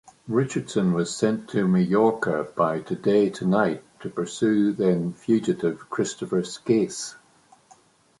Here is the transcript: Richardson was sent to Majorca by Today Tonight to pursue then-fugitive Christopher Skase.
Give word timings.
Richardson 0.27 0.93
was 0.93 1.15
sent 1.15 1.47
to 1.49 1.67
Majorca 1.67 2.47
by 2.55 2.79
Today 2.79 3.29
Tonight 3.29 3.83
to 3.99 4.09
pursue 4.09 4.73
then-fugitive 4.73 5.91
Christopher 5.91 6.41
Skase. 6.41 7.13